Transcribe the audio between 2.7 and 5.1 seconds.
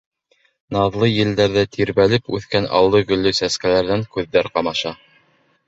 аллы-гөллө сәскәләрҙән күҙҙәр ҡамаша.